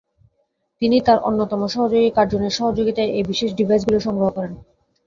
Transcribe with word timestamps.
তিনি 0.81 0.97
তাঁর 1.01 1.19
অন্যতম 1.19 1.61
সহযোগী 1.67 2.09
কার্জনের 2.09 2.53
সহযোগিতায় 2.59 3.13
এই 3.17 3.23
বিশেষ 3.23 3.49
ডিভাইসগুলো 3.53 3.97
সংগ্রহ 3.99 4.29
করেন। 4.29 4.53